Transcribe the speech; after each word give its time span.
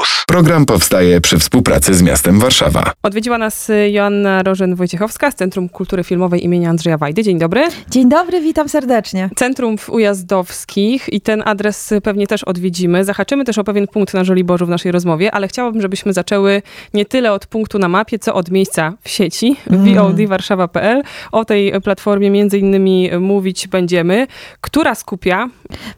Campus. 0.00 0.24
Program 0.26 0.66
powstaje 0.66 1.20
przy 1.20 1.38
współpracy 1.38 1.94
z 1.94 2.02
miastem 2.02 2.38
Warszawa. 2.38 2.92
Odwiedziła 3.02 3.38
nas 3.38 3.70
Joanna 3.90 4.42
Rożen-Wojciechowska 4.42 5.30
z 5.30 5.34
Centrum 5.34 5.68
Kultury 5.68 6.04
Filmowej 6.04 6.44
imienia 6.44 6.70
Andrzeja 6.70 6.98
Wajdy. 6.98 7.22
Dzień 7.22 7.38
dobry. 7.38 7.64
Dzień 7.90 8.08
dobry, 8.08 8.40
witam 8.40 8.68
serdecznie. 8.68 9.30
Centrum 9.36 9.78
w 9.78 9.90
Ujazdowskich 9.90 11.12
i 11.12 11.20
ten 11.20 11.42
adres 11.46 11.94
pewnie 12.02 12.26
też 12.26 12.44
odwiedzimy. 12.44 13.04
Zahaczymy 13.04 13.44
też 13.44 13.58
o 13.58 13.64
pewien 13.64 13.86
punkt 13.86 14.14
na 14.14 14.24
Żoliborzu 14.24 14.66
w 14.66 14.68
naszej 14.68 14.92
rozmowie, 14.92 15.32
ale 15.32 15.48
chciałabym, 15.48 15.82
żebyśmy 15.82 16.12
zaczęły 16.12 16.62
nie 16.94 17.04
tyle 17.04 17.32
od 17.32 17.46
punktu 17.46 17.78
na 17.78 17.88
mapie, 17.88 18.18
co 18.18 18.34
od 18.34 18.50
miejsca 18.50 18.92
w 19.02 19.08
sieci 19.08 19.56
mm. 19.70 19.94
vodwarszawa.pl. 19.94 21.02
O 21.32 21.44
tej 21.44 21.72
platformie 21.84 22.30
między 22.30 22.58
innymi 22.58 23.10
mówić 23.20 23.68
będziemy, 23.68 24.26
która 24.60 24.94
skupia 24.94 25.48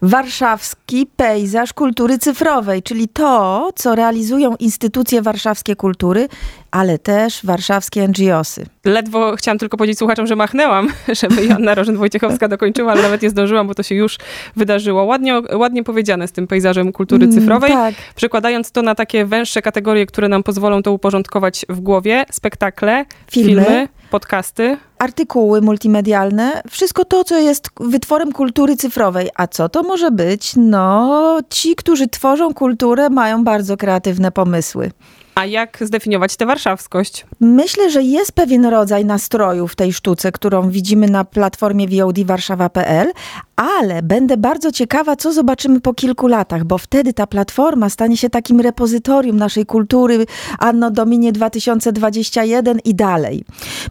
warszawski 0.02 1.06
pejzaż 1.16 1.72
kultury 1.72 2.18
cyfrowej, 2.18 2.82
czyli 2.82 3.08
to, 3.08 3.70
co 3.74 3.94
realizują 3.94 4.56
instytucje 4.56 5.22
warszawskie 5.22 5.76
kultury, 5.76 6.28
ale 6.70 6.98
też 6.98 7.40
warszawskie 7.44 8.08
NGOsy. 8.08 8.66
Ledwo 8.84 9.36
chciałam 9.36 9.58
tylko 9.58 9.76
powiedzieć 9.76 9.98
słuchaczom, 9.98 10.26
że 10.26 10.36
machnęłam, 10.36 10.88
żeby 11.22 11.46
Joanna 11.46 11.74
Rożen-Wojciechowska 11.74 12.48
dokończyła, 12.48 12.92
ale 12.92 13.02
nawet 13.02 13.22
nie 13.22 13.30
zdążyłam, 13.30 13.66
bo 13.66 13.74
to 13.74 13.82
się 13.82 13.94
już 13.94 14.18
wydarzyło. 14.56 15.04
Ładnie, 15.04 15.40
ładnie 15.54 15.84
powiedziane 15.84 16.28
z 16.28 16.32
tym 16.32 16.46
pejzażem 16.46 16.92
kultury 16.92 17.24
mm, 17.24 17.38
cyfrowej. 17.38 17.72
Mm, 17.72 17.92
tak. 17.92 18.04
Przekładając 18.14 18.70
to 18.70 18.82
na 18.82 18.94
takie 18.94 19.24
węższe 19.24 19.62
kategorie, 19.62 20.06
które 20.06 20.28
nam 20.28 20.42
pozwolą 20.42 20.82
to 20.82 20.92
uporządkować 20.92 21.66
w 21.68 21.80
głowie. 21.80 22.24
Spektakle, 22.30 23.04
filmy, 23.30 23.64
filmy 23.64 23.88
podcasty. 24.12 24.76
Artykuły 24.98 25.60
multimedialne, 25.60 26.62
wszystko 26.70 27.04
to, 27.04 27.24
co 27.24 27.38
jest 27.38 27.70
wytworem 27.80 28.32
kultury 28.32 28.76
cyfrowej. 28.76 29.30
A 29.34 29.46
co 29.46 29.68
to 29.68 29.82
może 29.82 30.10
być? 30.10 30.52
No, 30.56 31.38
ci, 31.50 31.76
którzy 31.76 32.08
tworzą 32.08 32.54
kulturę, 32.54 33.10
mają 33.10 33.44
bardzo 33.44 33.76
kreatywne 33.76 34.32
pomysły. 34.32 34.90
A 35.34 35.46
jak 35.46 35.78
zdefiniować 35.80 36.36
tę 36.36 36.46
warszawskość? 36.46 37.26
Myślę, 37.40 37.90
że 37.90 38.02
jest 38.02 38.32
pewien 38.32 38.66
rodzaj 38.66 39.04
nastroju 39.04 39.68
w 39.68 39.76
tej 39.76 39.92
sztuce, 39.92 40.32
którą 40.32 40.70
widzimy 40.70 41.06
na 41.06 41.24
platformie 41.24 41.88
VOD 41.88 42.18
Warszawa.pl, 42.24 43.12
ale 43.56 44.02
będę 44.02 44.36
bardzo 44.36 44.72
ciekawa, 44.72 45.16
co 45.16 45.32
zobaczymy 45.32 45.80
po 45.80 45.94
kilku 45.94 46.26
latach, 46.26 46.64
bo 46.64 46.78
wtedy 46.78 47.12
ta 47.12 47.26
platforma 47.26 47.90
stanie 47.90 48.16
się 48.16 48.30
takim 48.30 48.60
repozytorium 48.60 49.36
naszej 49.36 49.66
kultury 49.66 50.26
Anno 50.58 50.90
Dominie 50.90 51.32
2021 51.32 52.78
i 52.84 52.94
dalej. 52.94 53.44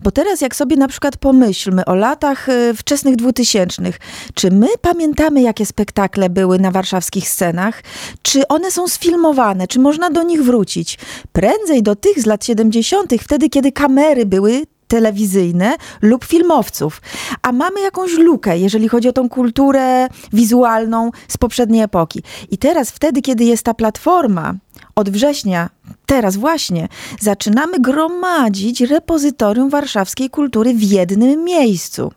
Bo 0.04 0.12
teraz 0.12 0.42
jak 0.42 0.56
sobie 0.56 0.76
na 0.76 0.88
przykład 0.88 1.18
pomyślmy 1.18 1.86
o 1.86 1.96
latach 1.96 2.50
y, 2.50 2.74
wczesnych 2.74 3.16
dwutysięcznych, 3.16 4.00
czy 4.34 4.52
my 4.52 4.68
pamiętamy, 4.82 5.42
jakie 5.42 5.66
spektakle 5.66 6.30
były 6.30 6.60
na 6.60 6.72
warszawskich 6.72 7.30
scenach? 7.30 7.84
Czy 8.22 8.48
one 8.48 8.72
są 8.72 8.88
sfilmowane? 8.88 9.68
Czy 9.68 9.80
można 9.80 10.10
do 10.10 10.24
nich 10.24 10.44
wrócić? 10.44 10.98
Prędzej 11.34 11.84
do 11.84 11.96
tych 11.96 12.22
z 12.22 12.26
lat 12.26 12.46
70., 12.46 13.14
wtedy, 13.22 13.50
kiedy 13.50 13.72
kamery 13.72 14.26
były 14.26 14.64
telewizyjne 14.88 15.76
lub 16.02 16.26
filmowców. 16.26 17.02
A 17.42 17.52
mamy 17.52 17.82
jakąś 17.82 18.14
lukę, 18.14 18.58
jeżeli 18.58 18.88
chodzi 18.88 19.10
o 19.10 19.14
tą 19.14 19.30
kulturę 19.30 20.08
wizualną 20.34 21.12
z 21.28 21.38
poprzedniej 21.38 21.82
epoki. 21.82 22.24
I 22.50 22.58
teraz, 22.58 22.92
wtedy, 22.92 23.22
kiedy 23.22 23.44
jest 23.44 23.64
ta 23.64 23.74
platforma, 23.74 24.54
od 24.96 25.10
września, 25.10 25.70
teraz 26.06 26.36
właśnie, 26.36 26.88
zaczynamy 27.20 27.80
gromadzić 27.80 28.82
repozytorium 28.82 29.70
warszawskiej 29.70 30.30
kultury 30.30 30.74
w 30.74 30.84
jednym 30.84 31.44
miejscu 31.44 32.12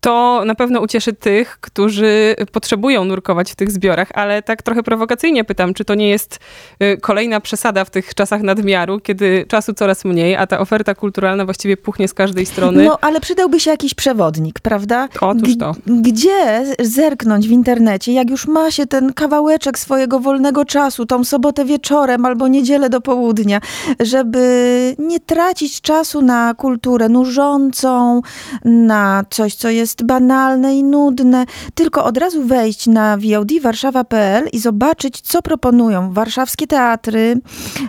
to 0.00 0.42
na 0.46 0.54
pewno 0.54 0.80
ucieszy 0.80 1.12
tych, 1.12 1.58
którzy 1.60 2.36
potrzebują 2.52 3.04
nurkować 3.04 3.52
w 3.52 3.56
tych 3.56 3.70
zbiorach, 3.70 4.08
ale 4.14 4.42
tak 4.42 4.62
trochę 4.62 4.82
prowokacyjnie 4.82 5.44
pytam, 5.44 5.74
czy 5.74 5.84
to 5.84 5.94
nie 5.94 6.08
jest 6.08 6.38
y, 6.82 6.98
kolejna 7.00 7.40
przesada 7.40 7.84
w 7.84 7.90
tych 7.90 8.14
czasach 8.14 8.42
nadmiaru, 8.42 9.00
kiedy 9.00 9.44
czasu 9.48 9.74
coraz 9.74 10.04
mniej, 10.04 10.36
a 10.36 10.46
ta 10.46 10.58
oferta 10.60 10.94
kulturalna 10.94 11.44
właściwie 11.44 11.76
puchnie 11.76 12.08
z 12.08 12.14
każdej 12.14 12.46
strony. 12.46 12.84
No, 12.84 12.98
ale 13.00 13.20
przydałby 13.20 13.60
się 13.60 13.70
jakiś 13.70 13.94
przewodnik, 13.94 14.60
prawda? 14.60 15.08
Otóż 15.20 15.58
to. 15.58 15.74
Gdzie 15.86 16.64
zerknąć 16.80 17.48
w 17.48 17.50
internecie, 17.50 18.12
jak 18.12 18.30
już 18.30 18.46
ma 18.46 18.70
się 18.70 18.86
ten 18.86 19.12
kawałeczek 19.12 19.78
swojego 19.78 20.20
wolnego 20.20 20.64
czasu, 20.64 21.06
tą 21.06 21.24
sobotę 21.24 21.64
wieczorem 21.64 22.26
albo 22.26 22.48
niedzielę 22.48 22.90
do 22.90 23.00
południa, 23.00 23.60
żeby 24.00 24.94
nie 24.98 25.20
tracić 25.20 25.80
czasu 25.80 26.22
na 26.22 26.54
kulturę 26.54 27.08
nużącą, 27.08 28.22
na 28.64 29.24
coś, 29.30 29.54
co 29.54 29.70
jest 29.70 29.87
jest 29.88 30.04
banalne 30.04 30.76
i 30.76 30.84
nudne, 30.84 31.46
tylko 31.74 32.04
od 32.04 32.18
razu 32.18 32.44
wejść 32.44 32.86
na 32.86 33.16
VOD 33.16 33.52
warszawa.pl 33.62 34.48
i 34.52 34.58
zobaczyć, 34.58 35.20
co 35.20 35.42
proponują 35.42 36.12
warszawskie 36.12 36.66
teatry 36.66 37.40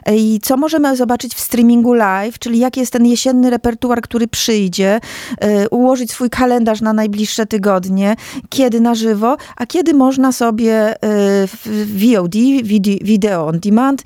e, 0.05 0.17
i 0.17 0.39
co 0.39 0.57
możemy 0.57 0.95
zobaczyć 0.95 1.35
w 1.35 1.39
streamingu 1.39 1.93
live, 1.93 2.39
czyli 2.39 2.59
jaki 2.59 2.79
jest 2.79 2.93
ten 2.93 3.05
jesienny 3.05 3.49
repertuar, 3.49 4.01
który 4.01 4.27
przyjdzie, 4.27 4.99
e, 5.37 5.69
ułożyć 5.69 6.11
swój 6.11 6.29
kalendarz 6.29 6.81
na 6.81 6.93
najbliższe 6.93 7.45
tygodnie, 7.45 8.15
kiedy 8.49 8.79
na 8.79 8.95
żywo, 8.95 9.37
a 9.57 9.65
kiedy 9.65 9.93
można 9.93 10.31
sobie 10.31 11.03
e, 11.03 11.47
VOD, 11.85 12.35
video 13.01 13.47
on 13.47 13.59
demand, 13.59 14.03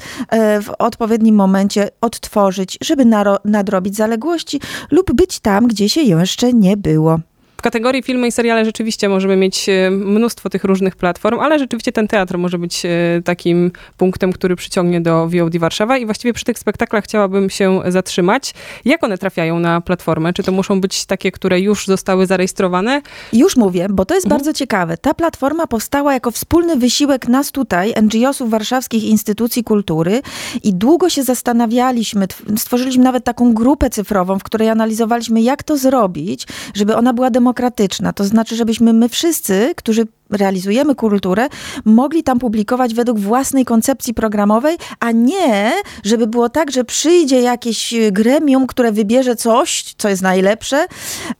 w 0.61 0.69
odpowiednim 0.79 1.35
momencie 1.35 1.89
odtworzyć, 2.01 2.77
żeby 2.81 3.05
nadrobić 3.45 3.95
zaległości 3.95 4.61
lub 4.91 5.13
być 5.13 5.39
tam, 5.39 5.67
gdzie 5.67 5.89
się 5.89 6.01
jeszcze 6.01 6.53
nie 6.53 6.77
było 6.77 7.19
kategorii 7.63 8.03
filmy 8.03 8.27
i 8.27 8.31
seriale 8.31 8.65
rzeczywiście 8.65 9.09
możemy 9.09 9.35
mieć 9.35 9.69
e, 9.69 9.91
mnóstwo 9.91 10.49
tych 10.49 10.63
różnych 10.63 10.95
platform, 10.95 11.39
ale 11.39 11.59
rzeczywiście 11.59 11.91
ten 11.91 12.07
teatr 12.07 12.37
może 12.37 12.57
być 12.57 12.85
e, 12.85 12.89
takim 13.25 13.71
punktem, 13.97 14.33
który 14.33 14.55
przyciągnie 14.55 15.01
do 15.01 15.27
VOD 15.27 15.57
Warszawa 15.57 15.97
i 15.97 16.05
właściwie 16.05 16.33
przy 16.33 16.45
tych 16.45 16.59
spektaklach 16.59 17.03
chciałabym 17.03 17.49
się 17.49 17.81
zatrzymać. 17.87 18.53
Jak 18.85 19.03
one 19.03 19.17
trafiają 19.17 19.59
na 19.59 19.81
platformę? 19.81 20.33
Czy 20.33 20.43
to 20.43 20.51
muszą 20.51 20.81
być 20.81 21.05
takie, 21.05 21.31
które 21.31 21.59
już 21.59 21.85
zostały 21.85 22.25
zarejestrowane? 22.25 23.01
Już 23.33 23.57
mówię, 23.57 23.87
bo 23.89 24.05
to 24.05 24.15
jest 24.15 24.25
mhm. 24.25 24.39
bardzo 24.39 24.53
ciekawe. 24.53 24.97
Ta 24.97 25.13
platforma 25.13 25.67
powstała 25.67 26.13
jako 26.13 26.31
wspólny 26.31 26.75
wysiłek 26.75 27.27
nas 27.27 27.51
tutaj, 27.51 27.93
NGO-sów 28.01 28.49
warszawskich 28.49 29.03
instytucji 29.03 29.63
kultury 29.63 30.21
i 30.63 30.73
długo 30.73 31.09
się 31.09 31.23
zastanawialiśmy, 31.23 32.27
stworzyliśmy 32.57 33.03
nawet 33.03 33.23
taką 33.23 33.53
grupę 33.53 33.89
cyfrową, 33.89 34.39
w 34.39 34.43
której 34.43 34.69
analizowaliśmy, 34.69 35.41
jak 35.41 35.63
to 35.63 35.77
zrobić, 35.77 36.47
żeby 36.73 36.95
ona 36.95 37.13
była 37.13 37.29
demokratyczna 37.29 37.52
demokratyczna. 37.53 38.13
To 38.13 38.23
znaczy, 38.23 38.55
żebyśmy 38.55 38.93
my 38.93 39.09
wszyscy, 39.09 39.73
którzy 39.75 40.07
realizujemy 40.29 40.95
kulturę, 40.95 41.47
mogli 41.85 42.23
tam 42.23 42.39
publikować 42.39 42.93
według 42.93 43.19
własnej 43.19 43.65
koncepcji 43.65 44.13
programowej, 44.13 44.77
a 44.99 45.11
nie, 45.11 45.71
żeby 46.03 46.27
było 46.27 46.49
tak, 46.49 46.71
że 46.71 46.83
przyjdzie 46.83 47.41
jakieś 47.41 47.93
gremium, 48.11 48.67
które 48.67 48.91
wybierze 48.91 49.35
coś, 49.35 49.95
co 49.97 50.09
jest 50.09 50.21
najlepsze. 50.21 50.85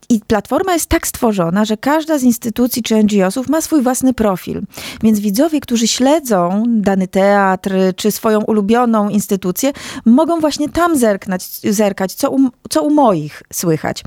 I 0.10 0.20
platforma 0.28 0.74
jest 0.74 0.90
tak 0.90 1.08
stworzona, 1.08 1.66
że 1.66 1.78
każda 1.78 2.18
z 2.18 2.24
instytucji 2.24 2.84
czy 2.84 3.04
NGO-sów 3.04 3.50
ma 3.50 3.62
swój 3.62 3.82
własny 3.82 4.14
profil. 4.14 4.62
Więc 5.04 5.20
widzowie, 5.20 5.60
którzy 5.60 5.88
śledzą 5.88 6.64
dany 6.68 7.08
teatr 7.08 7.72
czy 7.96 8.12
swoją 8.12 8.42
ulubioną 8.42 9.10
instytucję, 9.10 9.74
mogą 10.06 10.40
właśnie 10.40 10.70
tam 10.70 10.98
zerknąć, 10.98 11.44
zerkać, 11.64 12.14
co 12.14 12.32
u, 12.32 12.40
co 12.70 12.84
u 12.84 12.90
moich 12.90 13.44
słychać. 13.54 14.04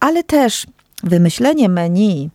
Ale 0.00 0.22
też 0.24 0.66
wymyślenie 1.04 1.68
menu 1.68 2.30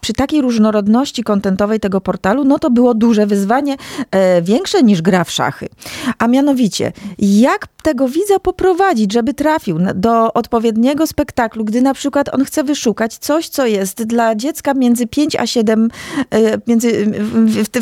przy 0.00 0.12
takiej 0.12 0.42
różnorodności 0.42 1.22
kontentowej 1.22 1.80
tego 1.80 2.00
portalu, 2.00 2.44
no 2.44 2.58
to 2.58 2.70
było 2.70 2.94
duże 2.94 3.26
wyzwanie, 3.26 3.76
e, 4.10 4.42
większe 4.42 4.82
niż 4.82 5.02
gra 5.02 5.24
w 5.24 5.30
szachy. 5.30 5.68
A 6.18 6.28
mianowicie, 6.28 6.92
jak 7.18 7.66
tego 7.82 8.08
widza 8.08 8.38
poprowadzić, 8.38 9.12
żeby 9.12 9.34
trafił 9.34 9.78
do 9.94 10.32
odpowiedniego 10.32 11.06
spektaklu, 11.06 11.64
gdy 11.64 11.82
na 11.82 11.94
przykład 11.94 12.34
on 12.34 12.44
chce 12.44 12.64
wyszukać 12.64 13.18
coś, 13.18 13.48
co 13.48 13.66
jest 13.66 14.02
dla 14.02 14.34
dziecka 14.34 14.74
między 14.74 15.06
5 15.06 15.36
a 15.36 15.46
7, 15.46 15.90
e, 16.30 16.58
między, 16.66 17.06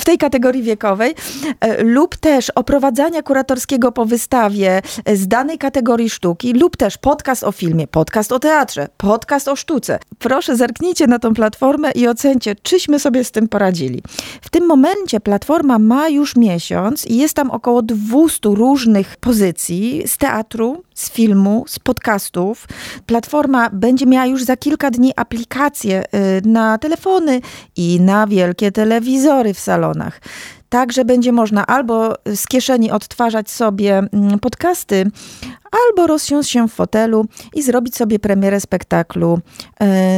w 0.00 0.04
tej 0.04 0.18
kategorii 0.18 0.62
wiekowej, 0.62 1.14
e, 1.60 1.82
lub 1.82 2.16
też 2.16 2.50
oprowadzania 2.50 3.22
kuratorskiego 3.22 3.92
po 3.92 4.04
wystawie 4.04 4.82
z 5.14 5.28
danej 5.28 5.58
kategorii 5.58 6.10
sztuki, 6.10 6.52
lub 6.52 6.76
też 6.76 6.98
podcast 6.98 7.44
o 7.44 7.52
filmie, 7.52 7.86
podcast 7.86 8.32
o 8.32 8.38
teatrze, 8.38 8.88
podcast 8.96 9.48
o 9.48 9.56
sztuce. 9.56 9.98
Proszę 10.18 10.56
zerknijcie 10.56 11.06
na 11.06 11.18
tą 11.18 11.34
platformę 11.34 11.55
i 11.94 12.08
ocencie, 12.08 12.56
czyśmy 12.62 12.98
sobie 12.98 13.24
z 13.24 13.30
tym 13.30 13.48
poradzili. 13.48 14.02
W 14.42 14.50
tym 14.50 14.66
momencie 14.66 15.20
platforma 15.20 15.78
ma 15.78 16.08
już 16.08 16.36
miesiąc 16.36 17.06
i 17.06 17.16
jest 17.16 17.34
tam 17.34 17.50
około 17.50 17.82
200 17.82 18.48
różnych 18.48 19.16
pozycji 19.16 20.02
z 20.06 20.18
teatru, 20.18 20.82
z 20.94 21.10
filmu, 21.10 21.64
z 21.68 21.78
podcastów. 21.78 22.68
Platforma 23.06 23.70
będzie 23.72 24.06
miała 24.06 24.26
już 24.26 24.44
za 24.44 24.56
kilka 24.56 24.90
dni 24.90 25.12
aplikacje 25.16 26.04
y, 26.04 26.48
na 26.48 26.78
telefony 26.78 27.40
i 27.76 28.00
na 28.00 28.26
wielkie 28.26 28.72
telewizory 28.72 29.54
w 29.54 29.60
salonach. 29.60 30.20
Także 30.68 31.04
będzie 31.04 31.32
można 31.32 31.66
albo 31.66 32.14
z 32.34 32.46
kieszeni 32.46 32.90
odtwarzać 32.90 33.50
sobie 33.50 33.98
mm, 33.98 34.38
podcasty, 34.38 35.10
albo 35.88 36.06
rozsiąść 36.06 36.50
się 36.50 36.68
w 36.68 36.72
fotelu 36.72 37.26
i 37.54 37.62
zrobić 37.62 37.96
sobie 37.96 38.18
premierę 38.18 38.60
spektaklu 38.60 39.38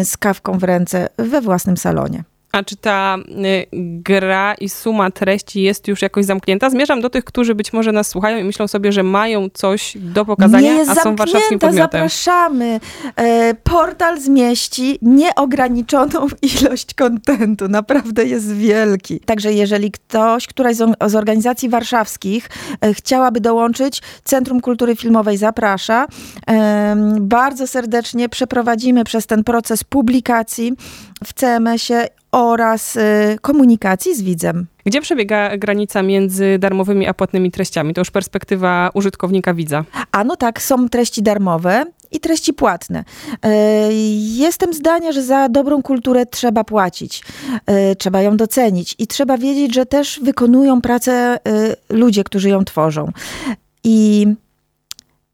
y, 0.00 0.04
z 0.04 0.16
kawką 0.16 0.58
w 0.58 0.64
ręce 0.64 1.08
we 1.16 1.40
własnym 1.40 1.76
salonie. 1.76 2.24
A 2.52 2.62
czy 2.62 2.76
ta 2.76 3.16
y, 3.18 3.66
gra 4.02 4.54
i 4.54 4.68
suma 4.68 5.10
treści 5.10 5.62
jest 5.62 5.88
już 5.88 6.02
jakoś 6.02 6.24
zamknięta? 6.24 6.70
Zmierzam 6.70 7.00
do 7.00 7.10
tych, 7.10 7.24
którzy 7.24 7.54
być 7.54 7.72
może 7.72 7.92
nas 7.92 8.08
słuchają 8.08 8.38
i 8.38 8.44
myślą 8.44 8.68
sobie, 8.68 8.92
że 8.92 9.02
mają 9.02 9.48
coś 9.54 9.96
do 10.00 10.24
pokazania, 10.24 10.72
Nie 10.72 10.78
jest 10.78 10.90
a 10.90 10.94
są 10.94 11.16
warszawskim 11.16 11.58
podmiotem. 11.58 11.84
zapraszamy. 11.84 12.80
E, 13.16 13.54
portal 13.54 14.20
zmieści 14.20 14.98
nieograniczoną 15.02 16.26
ilość 16.62 16.94
kontentu. 16.94 17.68
Naprawdę 17.68 18.24
jest 18.24 18.52
wielki. 18.56 19.20
Także 19.20 19.52
jeżeli 19.52 19.90
ktoś, 19.90 20.46
któraś 20.46 20.76
z, 20.76 21.14
organizacji 21.14 21.68
warszawskich 21.68 22.50
e, 22.80 22.94
chciałaby 22.94 23.40
dołączyć, 23.40 24.02
Centrum 24.24 24.60
Kultury 24.60 24.96
Filmowej 24.96 25.36
zaprasza. 25.36 26.06
E, 26.48 26.96
bardzo 27.20 27.66
serdecznie 27.66 28.28
przeprowadzimy 28.28 29.04
przez 29.04 29.26
ten 29.26 29.44
proces 29.44 29.84
publikacji 29.84 30.72
w 31.24 31.34
CMS-ie 31.34 32.08
oraz 32.32 32.96
y, 32.96 33.00
komunikacji 33.40 34.14
z 34.14 34.22
widzem. 34.22 34.66
Gdzie 34.84 35.00
przebiega 35.00 35.56
granica 35.56 36.02
między 36.02 36.58
darmowymi 36.58 37.06
a 37.06 37.14
płatnymi 37.14 37.50
treściami? 37.50 37.94
To 37.94 38.00
już 38.00 38.10
perspektywa 38.10 38.90
użytkownika 38.94 39.54
widza. 39.54 39.84
A 40.12 40.24
no 40.24 40.36
tak, 40.36 40.62
są 40.62 40.88
treści 40.88 41.22
darmowe 41.22 41.84
i 42.12 42.20
treści 42.20 42.52
płatne. 42.52 43.04
Y, 43.32 43.48
jestem 44.36 44.74
zdania, 44.74 45.12
że 45.12 45.22
za 45.22 45.48
dobrą 45.48 45.82
kulturę 45.82 46.26
trzeba 46.26 46.64
płacić, 46.64 47.22
y, 47.92 47.96
trzeba 47.96 48.22
ją 48.22 48.36
docenić 48.36 48.94
i 48.98 49.06
trzeba 49.06 49.38
wiedzieć, 49.38 49.74
że 49.74 49.86
też 49.86 50.20
wykonują 50.22 50.80
pracę 50.80 51.38
ludzie, 51.88 52.24
którzy 52.24 52.48
ją 52.48 52.64
tworzą. 52.64 53.12
I 53.84 54.26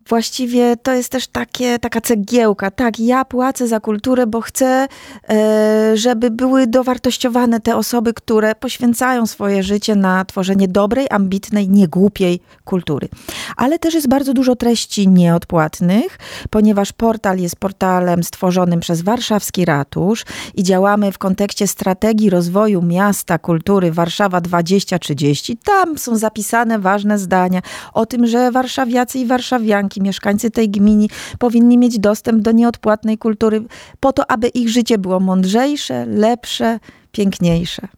właściwie 0.08 0.76
to 0.76 0.92
jest 0.92 1.08
też 1.08 1.26
takie, 1.26 1.78
taka 1.78 2.00
cegiełka. 2.00 2.70
Tak, 2.70 3.00
ja 3.00 3.24
płacę 3.24 3.68
za 3.68 3.80
kulturę, 3.80 4.26
bo 4.26 4.40
chcę, 4.40 4.88
e, 5.28 5.96
żeby 5.96 6.30
były 6.30 6.66
dowartościowane 6.66 7.60
te 7.60 7.76
osoby, 7.76 8.14
które 8.14 8.54
poświęcają 8.54 9.26
swoje 9.26 9.62
życie 9.62 9.96
na 9.96 10.24
tworzenie 10.24 10.68
dobrej, 10.68 11.06
ambitnej, 11.10 11.68
niegłupiej 11.68 12.40
kultury. 12.64 13.08
Ale 13.56 13.78
też 13.78 13.94
jest 13.94 14.08
bardzo 14.08 14.34
dużo 14.34 14.56
treści 14.56 15.08
nieodpłatnych, 15.08 16.18
ponieważ 16.50 16.92
portal 16.92 17.38
jest 17.38 17.56
portalem 17.56 18.24
stworzonym 18.24 18.80
przez 18.80 19.02
Warszawski 19.02 19.64
Ratusz 19.64 20.24
i 20.54 20.62
działamy 20.62 21.12
w 21.12 21.18
kontekście 21.18 21.66
strategii 21.66 22.30
rozwoju 22.30 22.82
miasta 22.82 23.38
kultury 23.38 23.92
Warszawa 23.92 24.40
2030. 24.40 25.56
Tam 25.64 25.98
są 25.98 26.16
zapisane 26.16 26.78
ważne 26.78 27.18
zdania 27.18 27.60
o 27.92 28.06
tym, 28.06 28.26
że 28.26 28.50
warszawiacy 28.50 29.18
i 29.18 29.26
warszawianki 29.26 29.93
mieszkańcy 30.00 30.50
tej 30.50 30.70
gminy 30.70 31.06
powinni 31.38 31.78
mieć 31.78 31.98
dostęp 31.98 32.42
do 32.42 32.52
nieodpłatnej 32.52 33.18
kultury 33.18 33.64
po 34.00 34.12
to, 34.12 34.30
aby 34.30 34.48
ich 34.48 34.68
życie 34.68 34.98
było 34.98 35.20
mądrzejsze, 35.20 36.06
lepsze, 36.06 36.78
piękniejsze. 37.12 37.88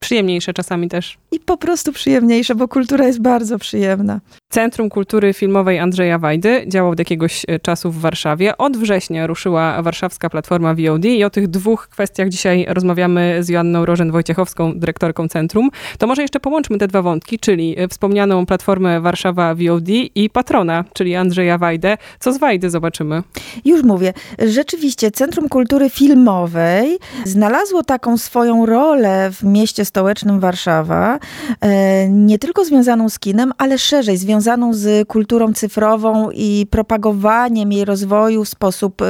Przyjemniejsze 0.00 0.52
czasami 0.52 0.88
też. 0.88 1.18
I 1.32 1.40
po 1.40 1.56
prostu 1.56 1.92
przyjemniejsze, 1.92 2.54
bo 2.54 2.68
kultura 2.68 3.06
jest 3.06 3.20
bardzo 3.20 3.58
przyjemna. 3.58 4.20
Centrum 4.48 4.90
Kultury 4.90 5.32
Filmowej 5.32 5.78
Andrzeja 5.78 6.18
Wajdy 6.18 6.64
działa 6.66 6.90
od 6.90 6.98
jakiegoś 6.98 7.44
e, 7.48 7.58
czasu 7.58 7.90
w 7.90 8.00
Warszawie. 8.00 8.56
Od 8.56 8.76
września 8.76 9.26
ruszyła 9.26 9.82
warszawska 9.82 10.30
platforma 10.30 10.74
VOD 10.74 11.04
i 11.04 11.24
o 11.24 11.30
tych 11.30 11.48
dwóch 11.48 11.88
kwestiach 11.88 12.28
dzisiaj 12.28 12.66
rozmawiamy 12.68 13.38
z 13.40 13.48
Joanną 13.48 13.84
Rożen-Wojciechowską, 13.84 14.78
dyrektorką 14.78 15.28
centrum. 15.28 15.70
To 15.98 16.06
może 16.06 16.22
jeszcze 16.22 16.40
połączmy 16.40 16.78
te 16.78 16.88
dwa 16.88 17.02
wątki, 17.02 17.38
czyli 17.38 17.74
e, 17.78 17.88
wspomnianą 17.88 18.46
platformę 18.46 19.00
Warszawa 19.00 19.54
VOD 19.54 19.88
i 20.14 20.30
patrona, 20.32 20.84
czyli 20.94 21.16
Andrzeja 21.16 21.58
Wajdę. 21.58 21.96
Co 22.20 22.32
z 22.32 22.38
Wajdy 22.38 22.70
zobaczymy? 22.70 23.22
Już 23.64 23.82
mówię. 23.82 24.12
Rzeczywiście 24.38 25.10
Centrum 25.10 25.48
Kultury 25.48 25.90
Filmowej 25.90 26.98
znalazło 27.24 27.82
taką 27.82 28.18
swoją 28.18 28.66
rolę 28.66 29.30
w 29.32 29.44
mieście 29.44 29.84
stołecznym 29.90 30.40
Warszawa, 30.40 31.18
e, 31.60 32.08
nie 32.08 32.38
tylko 32.38 32.64
związaną 32.64 33.08
z 33.08 33.18
kinem, 33.18 33.52
ale 33.58 33.78
szerzej 33.78 34.16
związaną 34.16 34.74
z 34.74 35.08
kulturą 35.08 35.52
cyfrową 35.52 36.30
i 36.30 36.66
propagowaniem 36.70 37.72
jej 37.72 37.84
rozwoju 37.84 38.44
w 38.44 38.48
sposób 38.48 39.02
e, 39.02 39.06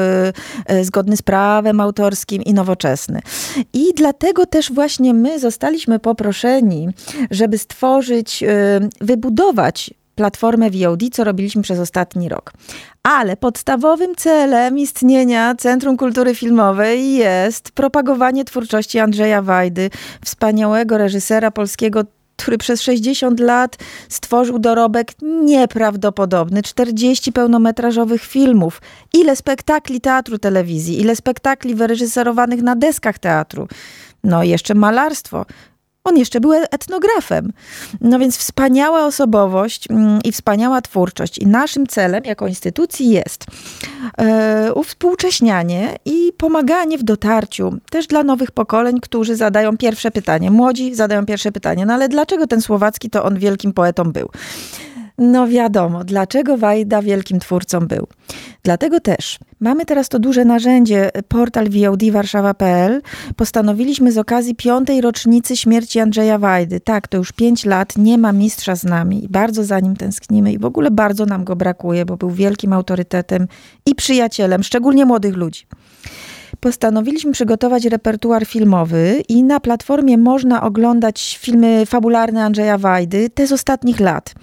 e, 0.67 0.85
zgodny 0.85 1.17
z 1.17 1.23
prawem 1.23 1.81
autorskim 1.81 2.43
i 2.43 2.55
nowoczesny. 2.55 3.21
I 3.73 3.85
dlatego 3.97 4.47
też 4.47 4.73
właśnie 4.73 5.15
my 5.15 5.38
zostaliśmy 5.38 5.99
poproszeni, 5.99 6.88
żeby 7.31 7.59
stworzyć, 7.59 8.44
wybudować 9.00 9.91
platformę 10.20 10.70
VOD, 10.70 11.00
co 11.12 11.25
robiliśmy 11.25 11.62
przez 11.62 11.78
ostatni 11.78 12.28
rok. 12.28 12.52
Ale 13.02 13.37
podstawowym 13.37 14.14
celem 14.14 14.78
istnienia 14.78 15.55
Centrum 15.55 15.96
Kultury 15.96 16.34
Filmowej 16.34 17.14
jest 17.14 17.72
propagowanie 17.72 18.44
twórczości 18.44 18.99
Andrzeja 18.99 19.43
Wajdy, 19.43 19.90
wspaniałego 20.25 20.99
reżysera 20.99 21.50
polskiego 21.50 22.05
który 22.37 22.58
przez 22.58 22.82
60 22.82 23.40
lat 23.40 23.76
stworzył 24.08 24.58
dorobek 24.58 25.12
nieprawdopodobny. 25.22 26.62
40 26.62 27.32
pełnometrażowych 27.32 28.22
filmów. 28.22 28.82
Ile 29.14 29.37
spektakli 29.37 30.00
teatru 30.00 30.38
telewizji, 30.38 31.00
ile 31.00 31.17
spektakli 31.17 31.75
wyreżyserowanych 31.75 32.62
na 32.62 32.76
deskach 32.76 33.19
teatru. 33.19 33.69
No 34.25 34.43
jeszcze 34.43 34.75
malarstwo. 34.75 35.46
On 36.05 36.17
jeszcze 36.17 36.41
był 36.41 36.52
etnografem. 36.52 37.52
No 38.00 38.19
więc 38.19 38.37
wspaniała 38.37 39.06
osobowość 39.06 39.91
mm, 39.91 40.19
i 40.25 40.32
wspaniała 40.32 40.81
twórczość. 40.81 41.38
I 41.38 41.47
naszym 41.47 41.87
celem 41.87 42.25
jako 42.25 42.47
instytucji 42.47 43.11
jest 43.11 43.47
e, 44.19 44.73
uwspółcześnianie 44.75 45.97
i 46.05 46.32
pomaganie 46.37 46.99
w 46.99 47.02
dotarciu 47.02 47.79
też 47.91 48.06
dla 48.06 48.23
nowych 48.23 48.50
pokoleń, 48.50 49.00
którzy 49.00 49.37
zadają 49.37 49.76
pierwsze 49.76 50.11
pytanie. 50.11 50.50
Młodzi 50.50 50.94
zadają 50.94 51.26
pierwsze 51.26 51.52
pytanie, 51.52 51.87
no 51.87 51.94
ale 51.94 52.08
dlaczego 52.08 52.46
ten 52.46 52.61
Słowacki 52.61 53.11
to 53.11 53.25
on 53.25 53.38
wielkim 53.38 53.73
poetą 53.73 54.05
był? 54.05 54.29
No 55.22 55.49
wiadomo, 55.49 56.05
dlaczego 56.05 56.56
Wajda 56.56 57.02
wielkim 57.02 57.40
twórcą 57.40 57.81
był. 57.81 58.06
Dlatego 58.62 59.00
też 59.00 59.38
mamy 59.61 59.84
teraz 59.84 60.08
to 60.08 60.19
duże 60.19 60.44
narzędzie, 60.44 61.11
portal 61.28 61.69
VOD 61.70 62.11
Warszawa.pl. 62.12 63.02
Postanowiliśmy 63.37 64.12
z 64.12 64.19
okazji 64.19 64.55
piątej 64.55 65.00
rocznicy 65.00 65.56
śmierci 65.56 66.00
Andrzeja 66.00 66.38
Wajdy. 66.38 66.81
Tak, 66.81 67.08
to 67.08 67.19
już 67.19 67.32
pięć 67.32 67.64
lat, 67.64 67.99
nie 67.99 68.19
ma 68.19 68.32
mistrza 68.32 68.76
z 68.76 68.84
nami 68.84 69.26
bardzo 69.31 69.64
za 69.64 69.81
nim 69.81 69.96
tęsknimy 69.96 70.52
i 70.52 70.58
w 70.58 70.64
ogóle 70.64 70.90
bardzo 70.90 71.26
nam 71.26 71.44
go 71.44 71.56
brakuje, 71.56 72.05
bo 72.05 72.17
był 72.17 72.31
wielkim 72.31 72.72
autorytetem 72.72 73.49
i 73.87 73.94
przyjacielem, 73.94 74.62
szczególnie 74.62 75.06
młodych 75.06 75.37
ludzi 75.37 75.67
postanowiliśmy 76.61 77.32
przygotować 77.32 77.84
repertuar 77.84 78.46
filmowy 78.46 79.22
i 79.28 79.43
na 79.43 79.61
platformie 79.61 80.19
można 80.19 80.62
oglądać 80.62 81.38
filmy 81.40 81.87
fabularne 81.87 82.44
Andrzeja 82.44 82.78
Wajdy, 82.78 83.31
te 83.31 83.46
z 83.46 83.52
ostatnich 83.52 84.00
lat. 84.00 84.34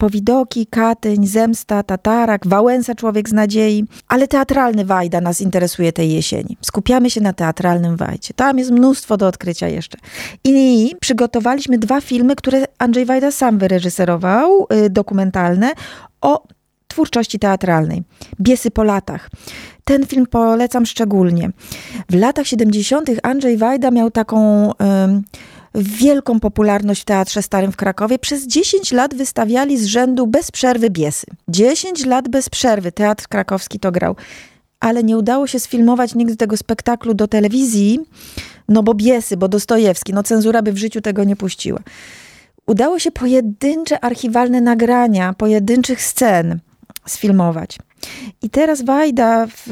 Powidoki, 0.00 0.66
Katyń, 0.66 1.26
Zemsta, 1.26 1.82
Tatarak, 1.82 2.46
Wałęsa 2.46 2.94
Człowiek 2.94 3.28
z 3.28 3.32
Nadziei, 3.32 3.84
ale 4.08 4.28
teatralny 4.28 4.84
Wajda 4.84 5.20
nas 5.20 5.40
interesuje 5.40 5.92
tej 5.92 6.12
jesieni. 6.12 6.56
Skupiamy 6.62 7.10
się 7.10 7.20
na 7.20 7.32
teatralnym 7.32 7.96
Wajdzie. 7.96 8.34
Tam 8.34 8.58
jest 8.58 8.70
mnóstwo 8.70 9.16
do 9.16 9.26
odkrycia 9.26 9.68
jeszcze. 9.68 9.98
I 10.44 10.94
przygotowaliśmy 11.00 11.78
dwa 11.78 12.00
filmy, 12.00 12.36
które 12.36 12.64
Andrzej 12.78 13.04
Wajda 13.04 13.30
sam 13.30 13.58
wyreżyserował, 13.58 14.66
y, 14.86 14.90
dokumentalne, 14.90 15.72
o 16.20 16.44
twórczości 16.88 17.38
teatralnej. 17.38 18.02
Biesy 18.40 18.70
po 18.70 18.84
latach. 18.84 19.30
Ten 19.84 20.06
film 20.06 20.26
polecam 20.26 20.86
szczególnie. 20.86 21.50
W 22.10 22.14
latach 22.14 22.46
70. 22.46 23.10
Andrzej 23.22 23.56
Wajda 23.56 23.90
miał 23.90 24.10
taką 24.10 24.70
wielką 25.74 26.40
popularność 26.40 27.02
w 27.02 27.04
Teatrze 27.04 27.42
Starym 27.42 27.72
w 27.72 27.76
Krakowie. 27.76 28.18
Przez 28.18 28.46
10 28.46 28.92
lat 28.92 29.14
wystawiali 29.14 29.78
z 29.78 29.86
rzędu 29.86 30.26
bez 30.26 30.50
przerwy 30.50 30.90
biesy. 30.90 31.26
10 31.48 32.06
lat 32.06 32.28
bez 32.28 32.48
przerwy 32.48 32.92
Teatr 32.92 33.28
Krakowski 33.28 33.80
to 33.80 33.92
grał. 33.92 34.16
Ale 34.80 35.04
nie 35.04 35.18
udało 35.18 35.46
się 35.46 35.60
sfilmować 35.60 36.14
nigdy 36.14 36.36
tego 36.36 36.56
spektaklu 36.56 37.14
do 37.14 37.28
telewizji, 37.28 38.00
no 38.68 38.82
bo 38.82 38.94
biesy, 38.94 39.36
bo 39.36 39.48
Dostojewski, 39.48 40.12
no 40.12 40.22
cenzura 40.22 40.62
by 40.62 40.72
w 40.72 40.76
życiu 40.76 41.00
tego 41.00 41.24
nie 41.24 41.36
puściła. 41.36 41.80
Udało 42.66 42.98
się 42.98 43.10
pojedyncze 43.10 44.04
archiwalne 44.04 44.60
nagrania, 44.60 45.32
pojedynczych 45.32 46.02
scen 46.02 46.60
sfilmować. 47.06 47.78
I 48.42 48.50
teraz 48.50 48.82
Wajda 48.82 49.46
w, 49.46 49.62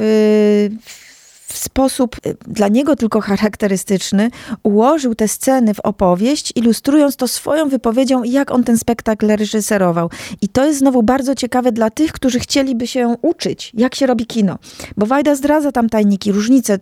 w 0.87 1.08
w 1.49 1.59
sposób 1.59 2.17
y, 2.27 2.37
dla 2.47 2.69
niego 2.69 2.97
tylko 2.97 3.21
charakterystyczny 3.21 4.31
ułożył 4.63 5.15
te 5.15 5.29
sceny 5.29 5.75
w 5.75 5.81
opowieść, 5.81 6.53
ilustrując 6.57 7.17
to 7.17 7.29
swoją 7.29 7.69
wypowiedzią, 7.69 8.23
jak 8.23 8.51
on 8.51 8.65
ten 8.65 8.79
spektakl 8.79 9.27
reżyserował. 9.27 10.11
I 10.43 10.49
to 10.49 10.67
jest 10.67 10.79
znowu 10.79 11.03
bardzo 11.03 11.35
ciekawe 11.35 11.73
dla 11.73 11.91
tych, 11.91 12.13
którzy 12.13 12.41
chcieliby 12.41 12.87
się 12.87 13.17
uczyć, 13.23 13.73
jak 13.75 13.95
się 13.95 14.07
robi 14.07 14.27
kino. 14.27 14.59
Bo 14.97 15.07
Wajda 15.07 15.35
zdradza 15.35 15.73
tam 15.73 15.89
tajniki, 15.89 16.33
różnice 16.33 16.79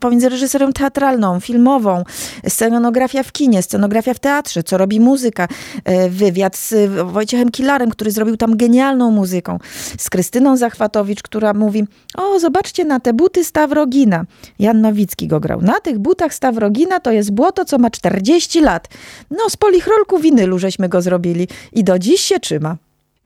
pomiędzy 0.00 0.28
reżyserem 0.28 0.72
teatralną, 0.72 1.40
filmową, 1.40 2.04
scenografia 2.48 3.22
w 3.22 3.32
kinie, 3.32 3.62
scenografia 3.62 4.14
w 4.14 4.18
teatrze, 4.18 4.62
co 4.62 4.78
robi 4.78 5.00
muzyka, 5.00 5.48
e, 5.84 6.10
wywiad 6.10 6.56
z 6.56 6.90
Wojciechem 7.12 7.50
Kilarem, 7.50 7.90
który 7.90 8.10
zrobił 8.10 8.36
tam 8.36 8.56
genialną 8.56 9.10
muzyką, 9.10 9.58
z 9.98 10.10
Krystyną 10.10 10.56
Zachwatowicz, 10.56 11.22
która 11.22 11.54
mówi, 11.54 11.84
o 12.16 12.40
zobaczcie 12.40 12.84
na 12.84 13.00
te 13.00 13.12
buty 13.12 13.44
Stawrogi 13.44 13.95
Stawrogina. 13.96 14.24
Jan 14.58 14.80
Nowicki 14.80 15.28
go 15.28 15.40
grał. 15.40 15.62
Na 15.62 15.80
tych 15.80 15.98
butach 15.98 16.34
Stawrogina 16.34 17.00
to 17.00 17.12
jest 17.12 17.32
błoto, 17.32 17.64
co 17.64 17.78
ma 17.78 17.90
40 17.90 18.60
lat. 18.60 18.88
No, 19.30 19.50
z 19.50 19.56
polichrolku 19.56 20.18
winylu 20.18 20.58
żeśmy 20.58 20.88
go 20.88 21.02
zrobili 21.02 21.48
i 21.72 21.84
do 21.84 21.98
dziś 21.98 22.20
się 22.20 22.40
trzyma. 22.40 22.76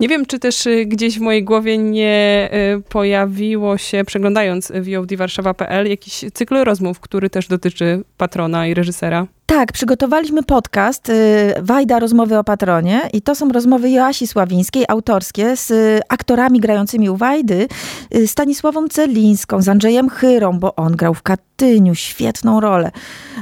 Nie 0.00 0.08
wiem, 0.08 0.26
czy 0.26 0.38
też 0.38 0.66
y, 0.66 0.86
gdzieś 0.86 1.18
w 1.18 1.20
mojej 1.20 1.44
głowie 1.44 1.78
nie 1.78 2.50
y, 2.78 2.82
pojawiło 2.88 3.78
się, 3.78 4.04
przeglądając 4.04 4.72
VODwarszawa.pl, 4.72 5.88
jakiś 5.88 6.24
cykl 6.34 6.64
rozmów, 6.64 7.00
który 7.00 7.30
też 7.30 7.48
dotyczy 7.48 8.04
patrona 8.16 8.66
i 8.66 8.74
reżysera. 8.74 9.26
Tak, 9.50 9.72
przygotowaliśmy 9.72 10.42
podcast 10.42 11.08
y, 11.08 11.54
Wajda 11.62 11.98
Rozmowy 11.98 12.38
o 12.38 12.44
Patronie 12.44 13.00
i 13.12 13.22
to 13.22 13.34
są 13.34 13.48
rozmowy 13.48 13.90
Joasi 13.90 14.26
Sławińskiej, 14.26 14.84
autorskie, 14.88 15.56
z 15.56 15.70
y, 15.70 16.00
aktorami 16.08 16.60
grającymi 16.60 17.10
u 17.10 17.16
Wajdy, 17.16 17.68
y, 18.14 18.26
Stanisławą 18.26 18.88
Celińską, 18.88 19.62
z 19.62 19.68
Andrzejem 19.68 20.08
Chyrą, 20.08 20.58
bo 20.58 20.74
on 20.74 20.96
grał 20.96 21.14
w 21.14 21.22
Katyniu, 21.22 21.94
świetną 21.94 22.60
rolę, 22.60 22.90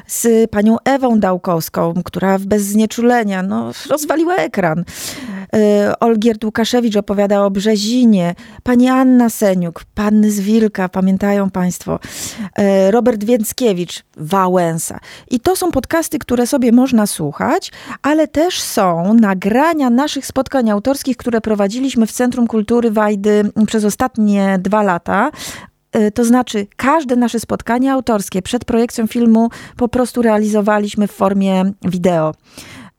z 0.07 0.51
panią 0.51 0.77
Ewą 0.85 1.21
Dałkowską, 1.21 1.95
która 2.05 2.39
bez 2.39 2.63
znieczulenia 2.63 3.43
no, 3.43 3.73
rozwaliła 3.91 4.35
ekran. 4.37 4.85
Olgierd 6.01 6.45
Łukaszewicz 6.45 6.97
opowiada 6.97 7.45
o 7.45 7.51
Brzezinie, 7.51 8.35
pani 8.63 8.89
Anna 8.89 9.31
Seniuk, 9.31 9.85
panny 9.95 10.31
z 10.31 10.41
Wilka, 10.41 10.89
pamiętają 10.89 11.51
państwo, 11.51 11.99
Robert 12.91 13.25
Więckiewicz, 13.25 14.05
Wałęsa. 14.17 15.01
I 15.31 15.41
to 15.41 15.57
są 15.57 15.71
podcasty 15.71 15.89
podcasty, 15.99 16.19
które 16.19 16.47
sobie 16.47 16.73
można 16.73 17.07
słuchać, 17.07 17.73
ale 18.03 18.29
też 18.29 18.61
są 18.61 19.15
nagrania 19.15 19.91
naszych 19.91 20.27
spotkań 20.27 20.71
autorskich, 20.71 21.17
które 21.17 21.41
prowadziliśmy 21.41 22.07
w 22.07 22.13
Centrum 22.13 22.47
Kultury 22.47 22.91
Wajdy 22.91 23.51
przez 23.67 23.85
ostatnie 23.85 24.59
dwa 24.63 24.83
lata. 24.83 25.31
Y, 25.97 26.11
to 26.11 26.25
znaczy, 26.25 26.67
każde 26.77 27.17
nasze 27.17 27.41
spotkanie 27.41 27.93
autorskie 27.93 28.43
przed 28.43 28.65
projekcją 28.65 29.07
filmu 29.07 29.49
po 29.77 29.89
prostu 29.89 30.23
realizowaliśmy 30.23 31.07
w 31.07 31.13
formie 31.13 31.73
wideo. 31.83 32.35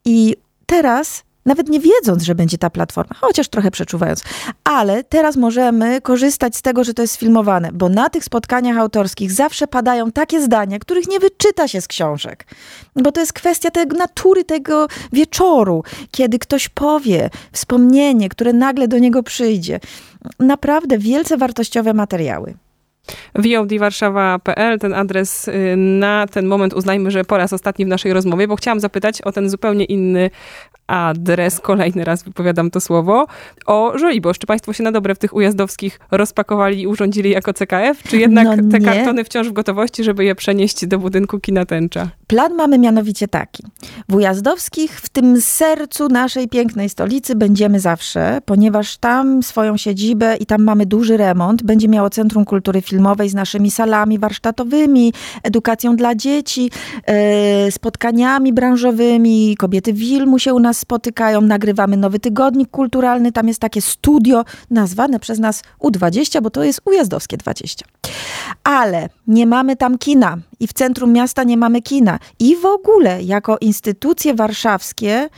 I 0.05 0.35
teraz 0.65 1.23
nawet 1.49 1.69
nie 1.69 1.79
wiedząc, 1.79 2.23
że 2.23 2.35
będzie 2.35 2.57
ta 2.57 2.69
platforma, 2.69 3.15
chociaż 3.21 3.47
trochę 3.47 3.71
przeczuwając. 3.71 4.23
Ale 4.63 5.03
teraz 5.03 5.35
możemy 5.35 6.01
korzystać 6.01 6.55
z 6.55 6.61
tego, 6.61 6.83
że 6.83 6.93
to 6.93 7.01
jest 7.01 7.15
filmowane, 7.15 7.69
bo 7.73 7.89
na 7.89 8.09
tych 8.09 8.23
spotkaniach 8.23 8.77
autorskich 8.77 9.31
zawsze 9.31 9.67
padają 9.67 10.11
takie 10.11 10.41
zdania, 10.41 10.79
których 10.79 11.07
nie 11.07 11.19
wyczyta 11.19 11.67
się 11.67 11.81
z 11.81 11.87
książek. 11.87 12.45
Bo 12.95 13.11
to 13.11 13.19
jest 13.21 13.33
kwestia 13.33 13.71
tego, 13.71 13.97
natury 13.97 14.43
tego 14.43 14.87
wieczoru, 15.13 15.83
kiedy 16.11 16.39
ktoś 16.39 16.69
powie 16.69 17.29
wspomnienie, 17.51 18.29
które 18.29 18.53
nagle 18.53 18.87
do 18.87 18.99
niego 18.99 19.23
przyjdzie. 19.23 19.79
Naprawdę 20.39 20.97
wielce 20.97 21.37
wartościowe 21.37 21.93
materiały 21.93 22.53
vodwarszawa.pl, 23.35 24.79
ten 24.79 24.93
adres 24.93 25.47
y, 25.47 25.75
na 25.77 26.25
ten 26.31 26.45
moment 26.45 26.73
uznajmy, 26.73 27.11
że 27.11 27.23
po 27.23 27.37
raz 27.37 27.53
ostatni 27.53 27.85
w 27.85 27.87
naszej 27.87 28.13
rozmowie, 28.13 28.47
bo 28.47 28.55
chciałam 28.55 28.79
zapytać 28.79 29.21
o 29.21 29.31
ten 29.31 29.49
zupełnie 29.49 29.85
inny 29.85 30.29
adres, 30.89 31.59
kolejny 31.59 32.03
raz 32.03 32.23
wypowiadam 32.23 32.71
to 32.71 32.81
słowo, 32.81 33.27
o 33.65 33.97
Żoliborz. 33.97 34.39
Czy 34.39 34.47
państwo 34.47 34.73
się 34.73 34.83
na 34.83 34.91
dobre 34.91 35.15
w 35.15 35.19
tych 35.19 35.35
ujazdowskich 35.35 35.99
rozpakowali 36.11 36.81
i 36.81 36.87
urządzili 36.87 37.29
jako 37.29 37.53
CKF, 37.53 38.03
czy 38.03 38.17
jednak 38.17 38.47
no 38.61 38.71
te 38.71 38.79
kartony 38.79 39.23
wciąż 39.23 39.49
w 39.49 39.53
gotowości, 39.53 40.03
żeby 40.03 40.25
je 40.25 40.35
przenieść 40.35 40.85
do 40.85 40.99
budynku 40.99 41.39
Kina 41.39 41.65
Tęcza? 41.65 42.09
Plan 42.27 42.55
mamy 42.55 42.77
mianowicie 42.77 43.27
taki. 43.27 43.63
W 44.09 44.15
ujazdowskich, 44.15 44.99
w 44.99 45.09
tym 45.09 45.41
sercu 45.41 46.07
naszej 46.07 46.47
pięknej 46.47 46.89
stolicy 46.89 47.35
będziemy 47.35 47.79
zawsze, 47.79 48.41
ponieważ 48.45 48.97
tam 48.97 49.43
swoją 49.43 49.77
siedzibę 49.77 50.35
i 50.35 50.45
tam 50.45 50.63
mamy 50.63 50.85
duży 50.85 51.17
remont, 51.17 51.63
będzie 51.63 51.87
miało 51.87 52.09
Centrum 52.09 52.45
Kultury 52.45 52.81
Filmowej 52.81 52.98
z 53.27 53.33
naszymi 53.33 53.71
salami 53.71 54.19
warsztatowymi, 54.19 55.13
edukacją 55.43 55.95
dla 55.95 56.15
dzieci, 56.15 56.71
e, 57.05 57.71
spotkaniami 57.71 58.53
branżowymi, 58.53 59.55
kobiety 59.57 59.93
filmu 59.93 60.39
się 60.39 60.53
u 60.53 60.59
nas 60.59 60.77
spotykają, 60.77 61.41
nagrywamy 61.41 61.97
nowy 61.97 62.19
tygodnik 62.19 62.69
kulturalny, 62.69 63.31
tam 63.31 63.47
jest 63.47 63.59
takie 63.59 63.81
studio 63.81 64.45
nazwane 64.69 65.19
przez 65.19 65.39
nas 65.39 65.63
U20, 65.81 66.41
bo 66.41 66.49
to 66.49 66.63
jest 66.63 66.81
Ujazdowskie 66.85 67.37
20. 67.37 67.85
Ale 68.63 69.09
nie 69.27 69.45
mamy 69.45 69.75
tam 69.75 69.97
kina 69.97 70.37
i 70.59 70.67
w 70.67 70.73
centrum 70.73 71.13
miasta 71.13 71.43
nie 71.43 71.57
mamy 71.57 71.81
kina. 71.81 72.19
I 72.39 72.55
w 72.55 72.65
ogóle 72.65 73.23
jako 73.23 73.57
instytucje 73.61 74.33
warszawskie 74.33 75.29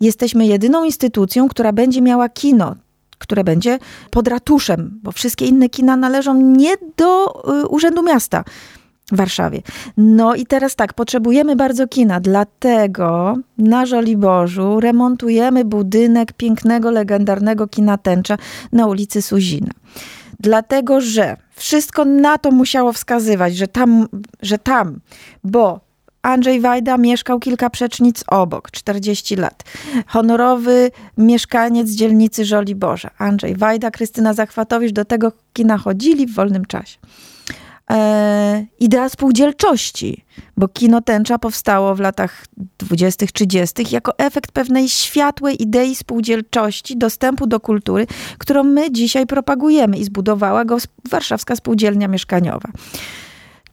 jesteśmy 0.00 0.46
jedyną 0.46 0.84
instytucją, 0.84 1.48
która 1.48 1.72
będzie 1.72 2.02
miała 2.02 2.28
kino 2.28 2.74
które 3.18 3.44
będzie 3.44 3.78
pod 4.10 4.28
ratuszem, 4.28 5.00
bo 5.02 5.12
wszystkie 5.12 5.46
inne 5.46 5.68
kina 5.68 5.96
należą 5.96 6.34
nie 6.34 6.74
do 6.96 7.42
y, 7.62 7.66
Urzędu 7.66 8.02
Miasta 8.02 8.44
w 9.12 9.16
Warszawie. 9.16 9.62
No 9.96 10.34
i 10.34 10.46
teraz 10.46 10.76
tak, 10.76 10.92
potrzebujemy 10.92 11.56
bardzo 11.56 11.88
kina, 11.88 12.20
dlatego 12.20 13.36
na 13.58 13.86
Żoliborzu 13.86 14.80
remontujemy 14.80 15.64
budynek 15.64 16.32
pięknego, 16.32 16.90
legendarnego 16.90 17.68
kina 17.68 17.98
Tęcza 17.98 18.36
na 18.72 18.86
ulicy 18.86 19.22
Suzina. 19.22 19.70
Dlatego, 20.40 21.00
że 21.00 21.36
wszystko 21.50 22.04
na 22.04 22.38
to 22.38 22.50
musiało 22.50 22.92
wskazywać, 22.92 23.56
że 23.56 23.68
tam, 23.68 24.06
że 24.42 24.58
tam, 24.58 25.00
bo 25.44 25.80
Andrzej 26.24 26.60
Wajda 26.60 26.98
mieszkał 26.98 27.40
kilka 27.40 27.70
przecznic 27.70 28.24
obok, 28.26 28.70
40 28.70 29.36
lat. 29.36 29.62
Honorowy 30.06 30.90
mieszkaniec 31.18 31.90
dzielnicy 31.90 32.44
Żoliborza. 32.44 33.10
Andrzej 33.18 33.56
Wajda, 33.56 33.90
Krystyna 33.90 34.34
Zachwatowicz 34.34 34.92
do 34.92 35.04
tego 35.04 35.32
kina 35.52 35.78
chodzili 35.78 36.26
w 36.26 36.34
wolnym 36.34 36.64
czasie 36.64 36.98
e, 37.90 38.66
idea 38.80 39.08
spółdzielczości, 39.08 40.24
bo 40.56 40.68
kino 40.68 41.00
tęcza 41.00 41.38
powstało 41.38 41.94
w 41.94 42.00
latach 42.00 42.46
20., 42.78 43.26
30. 43.26 43.94
jako 43.94 44.18
efekt 44.18 44.52
pewnej 44.52 44.88
światłej 44.88 45.62
idei 45.62 45.94
spółdzielczości, 45.94 46.96
dostępu 46.96 47.46
do 47.46 47.60
kultury, 47.60 48.06
którą 48.38 48.64
my 48.64 48.92
dzisiaj 48.92 49.26
propagujemy 49.26 49.96
i 49.96 50.04
zbudowała 50.04 50.64
go 50.64 50.76
Warszawska 51.10 51.56
Spółdzielnia 51.56 52.08
Mieszkaniowa 52.08 52.68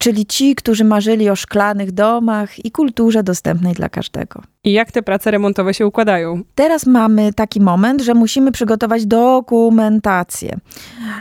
czyli 0.02 0.26
ci, 0.26 0.56
którzy 0.56 0.84
marzyli 0.84 1.30
o 1.30 1.36
szklanych 1.36 1.92
domach 1.92 2.66
i 2.66 2.72
kulturze 2.72 3.24
dostępnej 3.24 3.74
dla 3.74 3.90
każdego. 3.90 4.42
I 4.64 4.72
jak 4.72 4.92
te 4.92 5.02
prace 5.04 5.32
remontowe 5.32 5.74
się 5.74 5.88
układają? 5.88 6.42
Teraz 6.56 6.86
mamy 6.86 7.34
taki 7.34 7.62
moment, 7.62 8.02
że 8.02 8.14
musimy 8.14 8.52
przygotować 8.52 9.06
dokumentację. 9.06 10.58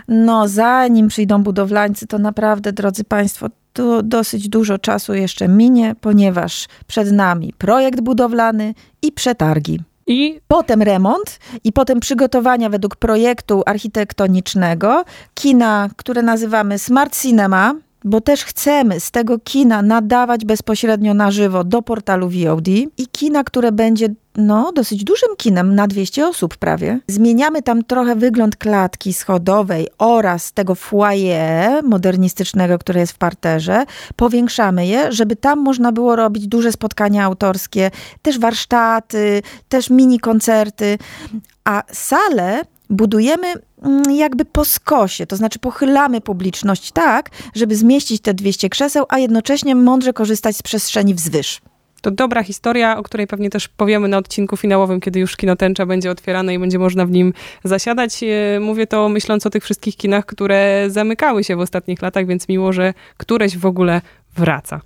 No, 0.08 0.48
zanim 0.48 1.08
przyjdą 1.08 1.42
budowlańcy, 1.42 2.06
to 2.06 2.18
naprawdę, 2.18 2.72
drodzy 2.72 3.04
Państwo, 3.04 3.46
to 3.72 4.02
dosyć 4.02 4.48
dużo 4.48 4.78
czasu 4.78 5.14
jeszcze 5.14 5.48
minie, 5.48 5.94
ponieważ 6.00 6.66
przed 6.86 7.12
nami 7.12 7.52
projekt 7.58 8.00
budowlany 8.00 8.74
i 9.02 9.12
przetargi. 9.12 9.80
I 10.06 10.40
potem 10.48 10.82
remont 10.82 11.38
i 11.64 11.72
potem 11.72 12.00
przygotowania 12.00 12.68
według 12.68 12.96
projektu 12.96 13.62
architektonicznego 13.66 15.04
kina, 15.34 15.90
które 15.96 16.22
nazywamy 16.22 16.78
Smart 16.78 17.22
Cinema, 17.22 17.74
bo 18.04 18.20
też 18.20 18.44
chcemy 18.44 19.00
z 19.00 19.10
tego 19.10 19.38
kina 19.38 19.82
nadawać 19.82 20.44
bezpośrednio 20.44 21.14
na 21.14 21.30
żywo 21.30 21.64
do 21.64 21.82
portalu 21.82 22.28
VOD 22.28 22.68
i 22.68 23.06
kina, 23.12 23.44
które 23.44 23.72
będzie 23.72 24.08
no, 24.36 24.72
dosyć 24.72 25.04
dużym 25.04 25.36
kinem, 25.36 25.74
na 25.74 25.86
200 25.86 26.26
osób 26.28 26.56
prawie. 26.56 27.00
Zmieniamy 27.06 27.62
tam 27.62 27.84
trochę 27.84 28.16
wygląd 28.16 28.56
klatki 28.56 29.12
schodowej 29.12 29.88
oraz 29.98 30.52
tego 30.52 30.74
foyer 30.74 31.84
modernistycznego, 31.84 32.78
które 32.78 33.00
jest 33.00 33.12
w 33.12 33.18
parterze. 33.18 33.84
Powiększamy 34.16 34.86
je, 34.86 35.12
żeby 35.12 35.36
tam 35.36 35.58
można 35.58 35.92
było 35.92 36.16
robić 36.16 36.46
duże 36.46 36.72
spotkania 36.72 37.24
autorskie, 37.24 37.90
też 38.22 38.38
warsztaty, 38.38 39.42
też 39.68 39.90
mini 39.90 40.20
koncerty. 40.20 40.98
A 41.64 41.82
salę 41.92 42.62
budujemy 42.90 43.46
jakby 44.10 44.44
po 44.44 44.64
skosie, 44.64 45.26
to 45.26 45.36
znaczy 45.36 45.58
pochylamy 45.58 46.20
publiczność 46.20 46.92
tak, 46.92 47.30
żeby 47.54 47.76
zmieścić 47.76 48.22
te 48.22 48.34
200 48.34 48.68
krzeseł, 48.68 49.04
a 49.08 49.18
jednocześnie 49.18 49.74
mądrze 49.74 50.12
korzystać 50.12 50.56
z 50.56 50.62
przestrzeni 50.62 51.14
wzwyż. 51.14 51.60
To 52.00 52.10
dobra 52.10 52.42
historia, 52.42 52.98
o 52.98 53.02
której 53.02 53.26
pewnie 53.26 53.50
też 53.50 53.68
powiemy 53.68 54.08
na 54.08 54.18
odcinku 54.18 54.56
finałowym, 54.56 55.00
kiedy 55.00 55.20
już 55.20 55.36
kino 55.36 55.56
Tęcza 55.56 55.86
będzie 55.86 56.10
otwierane 56.10 56.54
i 56.54 56.58
będzie 56.58 56.78
można 56.78 57.06
w 57.06 57.10
nim 57.10 57.32
zasiadać. 57.64 58.22
E, 58.22 58.60
mówię 58.60 58.86
to 58.86 59.08
myśląc 59.08 59.46
o 59.46 59.50
tych 59.50 59.64
wszystkich 59.64 59.96
kinach, 59.96 60.26
które 60.26 60.84
zamykały 60.88 61.44
się 61.44 61.56
w 61.56 61.60
ostatnich 61.60 62.02
latach, 62.02 62.26
więc 62.26 62.48
miło, 62.48 62.72
że 62.72 62.94
któreś 63.16 63.58
w 63.58 63.66
ogóle 63.66 64.00
wraca. 64.40 64.80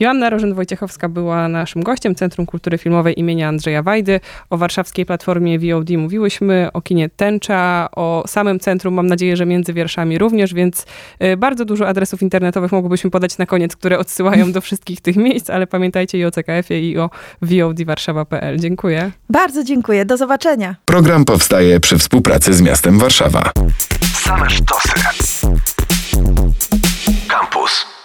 Joanna 0.00 0.30
Rożen-Wojciechowska 0.30 1.08
była 1.08 1.48
naszym 1.48 1.82
gościem 1.82 2.14
Centrum 2.14 2.46
Kultury 2.46 2.78
Filmowej 2.78 3.20
imienia 3.20 3.48
Andrzeja 3.48 3.82
Wajdy. 3.82 4.20
O 4.50 4.56
warszawskiej 4.56 5.06
platformie 5.06 5.58
VOD 5.58 5.90
mówiłyśmy, 5.90 6.68
o 6.72 6.82
kinie 6.82 7.08
Tęcza, 7.08 7.88
o 7.96 8.24
samym 8.26 8.60
centrum, 8.60 8.94
mam 8.94 9.06
nadzieję, 9.06 9.36
że 9.36 9.46
między 9.46 9.72
wierszami 9.72 10.18
również, 10.18 10.54
więc 10.54 10.86
y, 11.22 11.36
bardzo 11.36 11.64
dużo 11.64 11.88
adresów 11.88 12.22
internetowych 12.22 12.72
mogłybyśmy 12.72 13.10
podać 13.10 13.38
na 13.38 13.46
koniec, 13.46 13.76
które 13.76 13.98
odsyłają 13.98 14.52
do 14.52 14.60
wszystkich 14.60 15.00
tych 15.00 15.16
miejsc, 15.16 15.50
ale 15.50 15.66
pamiętajcie 15.66 16.18
i 16.18 16.24
o 16.24 16.30
CKF-ie 16.30 16.90
i 16.90 16.98
o 16.98 17.10
VODwarszawa.pl. 17.42 18.58
Dziękuję. 18.58 19.10
Bardzo 19.30 19.64
dziękuję. 19.64 20.04
Do 20.04 20.16
zobaczenia. 20.16 20.76
Program 20.84 21.24
powstaje 21.24 21.80
przy 21.80 21.98
współpracy 21.98 22.54
z 22.54 22.60
miastem 22.60 22.98
Warszawa. 22.98 23.52
Same 24.14 24.50
sztosy. 24.50 24.90
Campus. 27.28 27.97